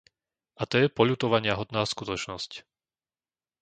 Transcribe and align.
A 0.57 0.63
to 0.69 0.75
je 0.81 0.89
poľutovaniahodná 0.97 1.81
skutočnosť. 1.93 2.51